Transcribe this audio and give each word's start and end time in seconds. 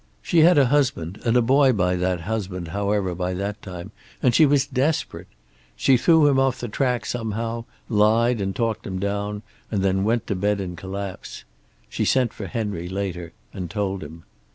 She 0.23 0.39
had 0.39 0.57
a 0.57 0.65
husband 0.65 1.21
and 1.25 1.37
a 1.37 1.43
boy 1.43 1.73
by 1.73 1.95
that 1.95 2.21
husband, 2.21 2.69
however, 2.69 3.13
by 3.13 3.35
that 3.35 3.61
time, 3.61 3.91
and 4.23 4.33
she 4.33 4.47
was 4.47 4.65
desperate. 4.65 5.27
She 5.75 5.95
threw 5.95 6.25
him 6.25 6.39
off 6.39 6.59
the 6.59 6.67
track 6.69 7.05
somehow, 7.05 7.65
lied 7.87 8.41
and 8.41 8.55
talked 8.55 8.87
him 8.87 8.97
down, 8.97 9.43
and 9.69 9.83
then 9.83 10.03
went 10.03 10.25
to 10.25 10.35
bed 10.35 10.59
in 10.59 10.75
collapse. 10.75 11.43
She 11.87 12.03
sent 12.03 12.33
for 12.33 12.47
Henry 12.47 12.89
later 12.89 13.31
and 13.53 13.69
told 13.69 14.01
him. 14.03 14.23